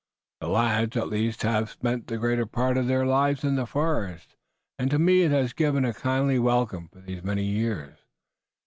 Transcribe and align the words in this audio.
The 0.39 0.47
lads, 0.47 0.97
at 0.97 1.09
least 1.09 1.43
have 1.43 1.69
spent 1.69 2.07
the 2.07 2.17
greater 2.17 2.47
part 2.47 2.75
of 2.75 2.87
their 2.87 3.05
lives 3.05 3.43
in 3.43 3.55
the 3.55 3.67
forest, 3.67 4.35
and 4.79 4.89
to 4.89 4.97
me 4.97 5.21
it 5.21 5.29
has 5.31 5.53
given 5.53 5.85
a 5.85 5.93
kindly 5.93 6.39
welcome 6.39 6.87
for 6.91 7.01
these 7.01 7.23
many 7.23 7.45
years. 7.45 7.99